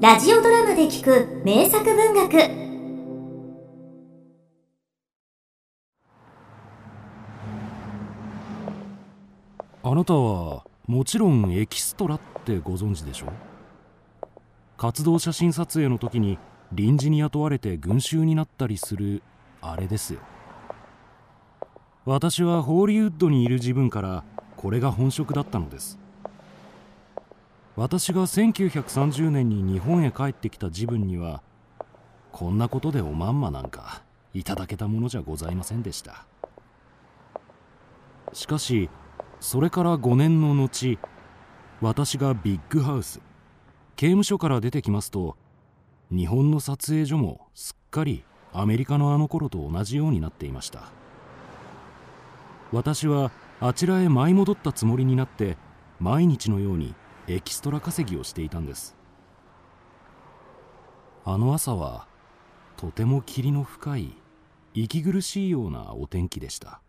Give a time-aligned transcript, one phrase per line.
[0.00, 2.34] ラジオドラマで聞く名作文学。
[9.82, 13.26] あなたはもちろんエキストラってご存知でしょ？
[14.78, 16.38] 活動写真撮影の時に
[16.72, 19.22] 臨時に雇われて群衆になったりする
[19.60, 20.20] あれですよ。
[22.06, 24.24] 私はホーリーウッドにいる自分から
[24.56, 25.99] これが本職だったのです。
[27.76, 31.42] 私が1930年に日本へ帰ってきた自分には
[32.32, 34.02] こんなことでおまんまなんか
[34.34, 36.26] いただけたものじゃございませんでした。
[38.32, 38.88] しかし
[39.40, 40.98] それから5年の後
[41.80, 43.20] 私がビッグハウス
[43.96, 45.36] 刑務所から出てきますと
[46.10, 50.92] 日本の撮影所もすっかりアメリカのあの頃と同じようになっていました。
[52.72, 55.56] 私はあちらへ舞い戻ったつもりになって
[55.98, 56.94] 毎日のように
[57.28, 58.96] エキストラ稼ぎをしていたんです。
[61.24, 62.06] あの朝は
[62.76, 64.14] とても霧の深い
[64.74, 66.80] 息苦しいようなお天気でした。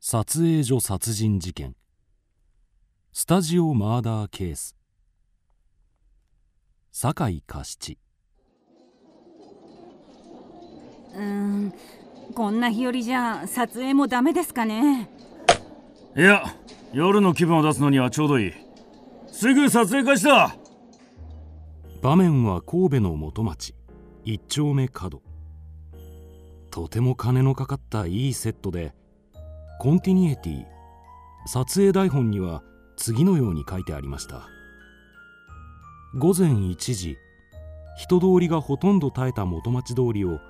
[0.00, 1.74] 撮影所殺人事件。
[3.12, 4.76] スタジオマーダーケース。
[6.92, 7.98] 酒井嘉七
[11.14, 11.74] うーん
[12.34, 15.10] こんな日和じゃ撮影もダメですかね。
[16.16, 16.44] いや
[16.94, 18.52] 夜の気分を出すのにはちょうどいい。
[19.30, 20.56] すぐ撮影開始だ。
[22.00, 23.74] 場面は神戸の元町。
[24.24, 25.20] 一丁目角。
[26.70, 28.94] とても金のかかったいいセットで
[29.78, 30.64] コンティニエティ
[31.46, 32.62] 撮影台本には
[32.96, 34.48] 次のように書いてありました。
[36.16, 37.18] 午前1時。
[37.98, 40.40] 人通りがほとんど絶えた元町通りを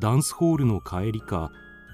[0.00, 1.52] ダンスホールの帰りか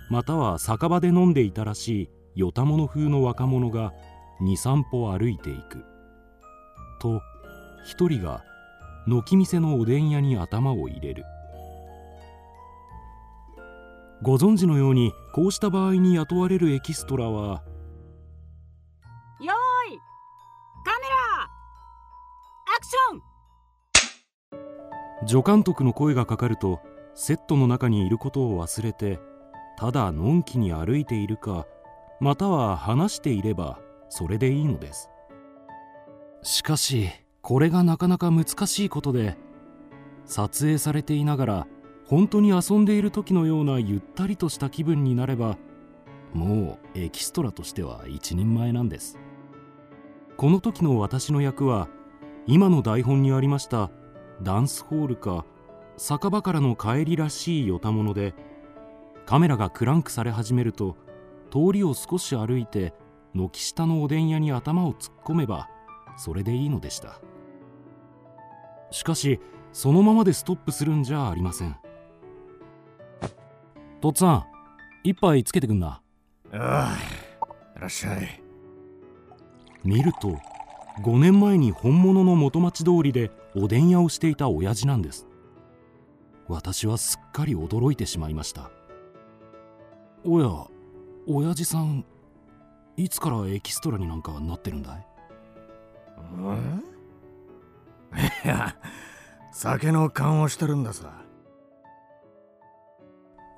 [0.08, 3.92] または酒場で飲んでいたらしい与た者風の若者が
[4.40, 5.84] 23歩歩いていく。
[7.00, 7.20] と
[7.84, 8.44] 一人が
[9.06, 11.24] 軒店のおでん屋に頭を入れる。
[14.22, 17.64] ご存知のようにこうした場合に雇われるエキストラは
[19.40, 19.98] よーい
[20.84, 21.42] カメラ
[22.76, 23.16] アクショ
[25.24, 25.26] ン。
[25.26, 26.80] 助監督の声がかかると
[27.14, 29.18] セットの中にいることを忘れて
[29.76, 31.66] ただのんきに歩いているか
[32.22, 35.10] または話していればそれでいいのです。
[36.44, 37.10] しかし
[37.40, 39.36] これがなかなか難しいことで
[40.24, 41.66] 撮影されていながら
[42.06, 45.58] 本当に遊んでいる時のようなゆったりとした気分になれば
[46.32, 49.18] もうエキストラとしては一人前なんです。
[50.36, 51.88] この時の私の役は
[52.46, 53.90] 今の台本にありました
[54.42, 55.44] ダンスホールか
[55.96, 58.32] 酒場からの帰りらしいよたもので
[59.26, 60.96] カメラがクランクされ始めると
[61.52, 62.94] 通りを少し歩いて
[63.34, 65.68] 軒下のおでん屋に頭を突っ込めば
[66.16, 67.20] それでいいのでした。
[68.90, 69.38] しかし
[69.72, 71.76] そのままでストップするんじゃありません。
[74.00, 74.44] とっつぁん
[75.04, 76.00] 一杯つけてくんな。
[76.52, 76.98] ああ
[77.76, 78.42] いらっしゃい。
[79.84, 80.38] 見ると
[81.02, 85.26] 5年前に本物の元町通りでおでん屋をしていた親父なんです。
[86.48, 88.70] 私はすっかり驚いてしまいました。
[90.24, 90.71] おや
[91.26, 92.04] 親父さん
[92.96, 95.06] いつからエキストラになんかなってるんだい？
[98.44, 98.76] いや
[99.52, 101.24] 酒の勘をしてるんださ。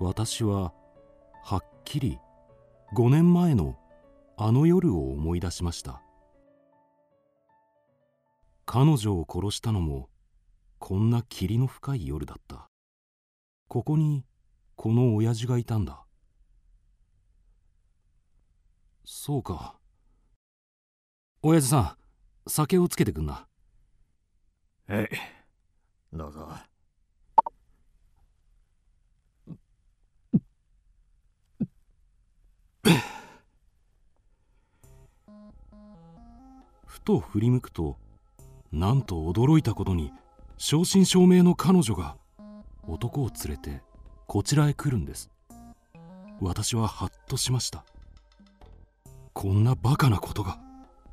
[0.01, 0.73] 私は
[1.43, 2.19] はっきり
[2.95, 3.79] 5年前の
[4.37, 6.03] あの夜を思い出しました。
[8.67, 10.09] 彼女を殺したのも
[10.79, 12.69] こんな霧の深い夜だった。
[13.69, 14.25] ここに
[14.77, 16.04] この親父がいたんだ
[19.05, 19.79] そうか。
[21.43, 21.97] 親父さ
[22.47, 23.47] ん酒をつけてくんな。
[24.89, 25.11] はい。
[26.13, 26.49] どうぞ。
[36.87, 37.99] ふと振り向くと
[38.73, 40.13] なんと驚いたことに
[40.57, 42.17] 正真正銘の彼女が
[42.87, 43.83] 男を連れて
[44.27, 45.31] こちらへ来るんです。
[46.41, 47.85] 私はハッとしました
[49.35, 50.59] こんなバカなことが。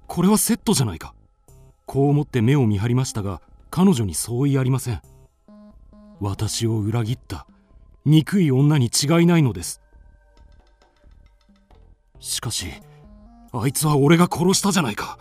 [0.07, 1.13] これはセットじゃないか。
[1.85, 5.01] こう思って目を見張りましたが彼女に相違ありません。
[6.21, 7.47] 私を裏切った。
[8.05, 9.81] 憎い女に違いないのです。
[12.19, 12.67] しかし
[13.51, 15.17] あいつは俺が殺したじゃないか。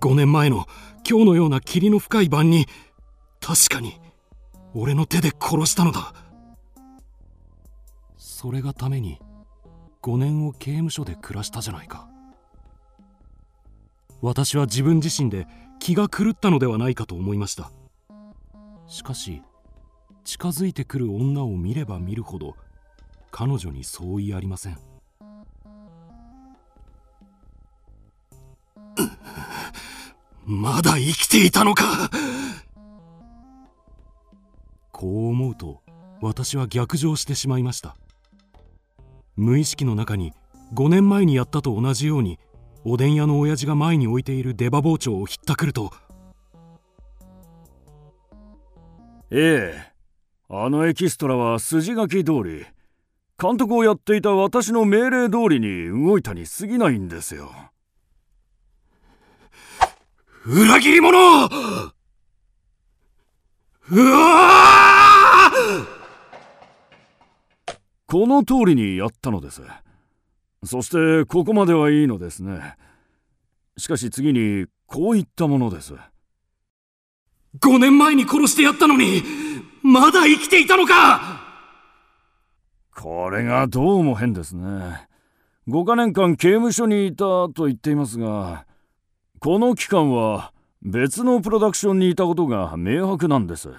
[0.00, 0.66] 5年前の
[1.08, 2.66] 今日のような霧の深い晩に
[3.40, 4.00] 確かに
[4.74, 6.14] 俺の手で殺したのだ。
[8.16, 9.18] それがために
[10.02, 12.08] 5年を刑務所で暮らしたじゃないか。
[14.20, 15.46] 私は自分自身で
[15.78, 17.70] 気が狂ったのではないかと思いました。
[18.86, 19.42] しかし
[20.24, 22.56] 近づいてくる女を見れば見るほど
[23.30, 24.78] 彼女に相違ありません。
[30.44, 32.10] まだ生きていたのか。
[34.90, 35.80] こう思うと
[36.20, 37.96] 私は逆上してしまいました。
[39.36, 40.32] 無意識の中に
[40.74, 42.40] 5年前にやったと同じように
[42.84, 45.92] おでん屋の親父が前に置いている出刃包丁をひったくると。
[49.30, 49.92] ええ。
[50.50, 52.64] あのエキストラは筋書き通り
[53.38, 57.52] 監督をやっていた私の命令通りに動いたに過ぎないんですよ。
[60.46, 61.12] 裏切り者!
[63.90, 65.50] うわ
[68.06, 69.62] この通りにやったのです
[70.64, 72.76] そしてここまではいいのですね。
[73.76, 75.94] しかし次にこういったものです。
[77.60, 79.22] 5年前に殺してやったのに
[79.82, 81.40] まだ生きていたのか！
[82.94, 85.08] これがどうも変ですね。
[85.68, 88.66] 5カ年間刑務所にいたと言っていますが
[89.38, 90.52] この期間は
[90.82, 93.70] 別のプロダクションにいたことが明白なんです。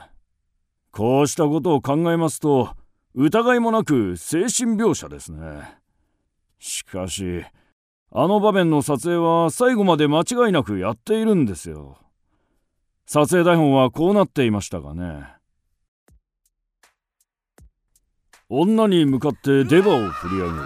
[0.92, 2.76] こうしたことを考えますと
[3.16, 5.79] 疑いもなく精神描写ですね
[6.60, 7.44] しかし
[8.12, 11.98] あの場面の撮影は最後まで間違いなくやっているんですよ。
[13.06, 15.28] 撮影台本はこうなっていましたがね。
[18.50, 20.66] 女に向かって出刃を振り上げる。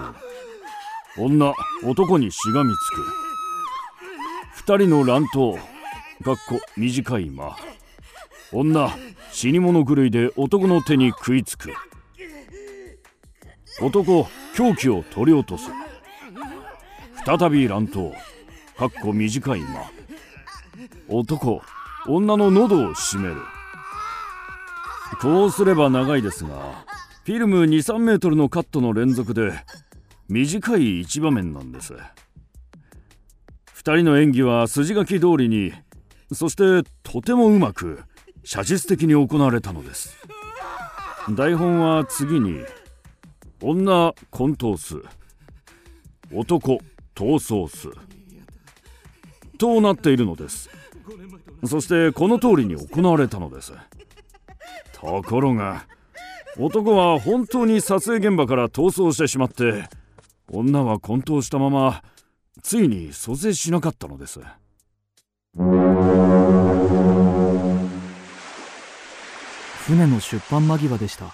[1.17, 1.53] 女
[1.85, 3.05] 男にしがみつく。
[4.55, 5.57] 二人の乱闘。
[6.23, 7.57] かっこ短い間。
[8.53, 8.89] 女
[9.33, 11.73] 死に物狂いで男の手に食いつく。
[13.81, 15.82] 男凶器を取り落とす。
[17.25, 18.13] 再び乱闘。
[18.77, 19.91] かっこ短い間
[21.07, 21.61] 男
[22.05, 23.35] 女の喉を締める。
[25.21, 26.49] こうすれば長いですが
[27.23, 29.53] フィルム23メートルのカットの連続で
[30.27, 31.93] 短い一場面なんです。
[31.93, 35.73] 2人の演技は筋書き通りに
[36.33, 38.01] そしてとてもうまく
[38.43, 40.17] 写実的に行われたのです。
[41.29, 42.59] 台本は次に
[43.61, 45.01] 女コントース。
[46.33, 46.79] 男
[47.15, 47.89] 闘争数
[49.57, 50.69] となっているのです。
[51.65, 53.73] そしてこの通りに行われたのです。
[54.93, 55.85] ところが
[56.57, 59.89] 男は本当に撮影現場から逃走してしまって
[60.51, 62.03] 女は混沌したまま
[62.61, 64.39] ついに蘇生しなかったのです。
[69.85, 71.33] 船の出版間際でした。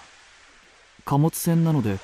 [1.04, 1.98] 貨物船なので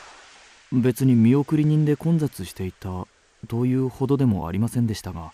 [0.72, 3.06] 別に見送り人で混雑していた
[3.46, 5.32] というほどでもありませんでしたが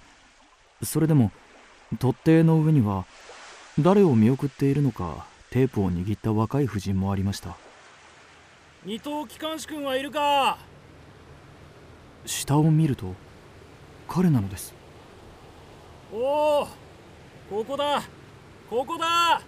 [0.83, 1.31] それでも
[1.99, 3.05] 突堤の上には
[3.79, 7.57] 誰を見送っているのかテープを握った若い婦人もありました。
[8.85, 10.59] 二等機関士君はいるか？
[12.25, 13.15] 下を見ると
[14.09, 14.75] 彼なのです。
[16.13, 16.69] おお
[17.51, 18.03] ここだ。
[18.69, 19.43] ここだ。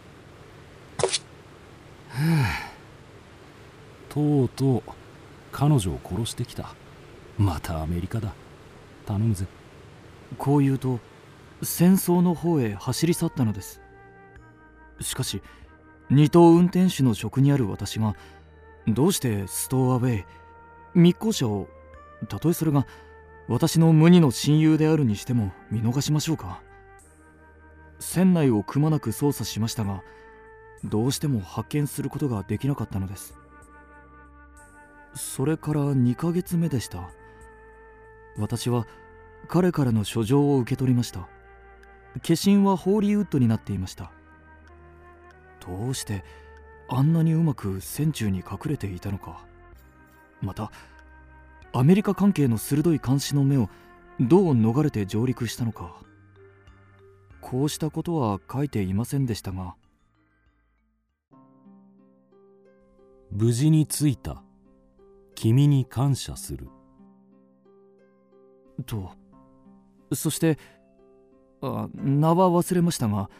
[4.08, 4.82] とうとう
[5.50, 6.75] 彼女を殺してきた。
[7.38, 8.33] またアメリカだ
[9.06, 9.46] 頼むぜ。
[10.38, 11.00] こう言うと
[11.62, 13.80] 戦争の方へ走り去ったのです。
[15.00, 15.42] しかし
[16.11, 18.14] 二等運転手の職にある私が
[18.87, 20.25] どうしてストーアウェイ
[20.94, 21.68] 密航者を
[22.28, 22.87] たとえそれが
[23.49, 26.62] 私の無二の親友であるにしても見逃しましょうか。
[28.00, 30.02] 船内をくまなく捜査しましたが
[30.84, 33.34] どうしても発見することができなかったのです。
[35.14, 37.08] それから2ヶ月目でした。
[38.37, 38.87] 私は
[39.49, 41.21] 彼からの書状を受け取りました。
[41.21, 41.29] 化
[42.31, 44.12] 身はホーリーウッドになっていました。
[45.67, 46.25] どうして
[46.88, 49.45] あんなにうまく船中に隠れていたのか。
[50.41, 50.71] また
[51.73, 53.69] アメリカ関係の鋭い監視の目を
[54.21, 55.97] どう逃れて上陸したのか。
[57.41, 59.75] こうしたことは書いていませんでしたが。
[63.31, 64.43] 無事に着いた。
[65.35, 66.69] 君に感謝する。
[68.87, 69.11] と
[70.12, 70.59] そして
[71.61, 73.31] あ名は忘れましたが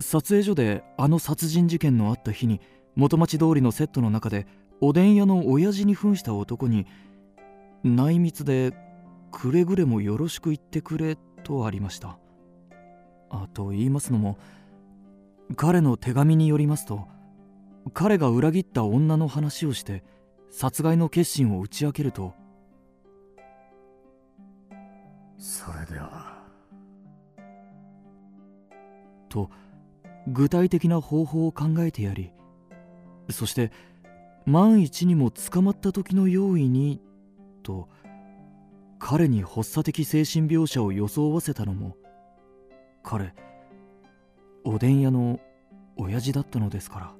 [0.00, 2.60] 撮影所であの殺人事件のあった日に
[2.96, 4.46] 元町通りのセットの中で
[4.80, 6.86] おでん屋の親父に扮した男に
[7.84, 8.72] 内密で
[9.30, 12.18] くれぐれもよろしく言ってくれとありました。
[13.30, 14.38] あと言いますのも
[15.56, 17.06] 彼の手紙によりますと
[17.94, 20.02] 彼が裏切った女の話をして
[20.50, 22.34] 殺害の決心を打ち明けると
[25.40, 26.38] それでは。
[29.30, 29.50] と
[30.28, 32.30] 具体的な方法を考えてやり
[33.30, 33.70] そして
[34.44, 37.00] 万一にも捕まった時の用意に
[37.62, 37.88] と
[38.98, 41.96] 彼に発作的精神描写を装わせたのも
[43.04, 43.32] 彼
[44.64, 45.38] おでん屋の
[45.96, 47.19] 親父だったのですから。